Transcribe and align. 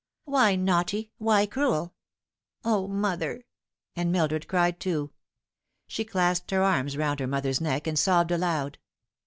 "Why 0.25 0.55
naughty? 0.55 1.11
why 1.19 1.45
cruel? 1.45 1.93
O, 2.65 2.87
mother!" 2.87 3.43
and 3.95 4.11
Mildred 4.11 4.47
cried 4.47 4.79
too. 4.79 5.11
She 5.85 6.05
clasped 6.05 6.49
her 6.49 6.63
arms 6.63 6.97
round 6.97 7.19
her 7.19 7.27
mother's 7.27 7.61
neck 7.61 7.85
and 7.85 7.99
sobbed 7.99 8.31
aloud. 8.31 8.79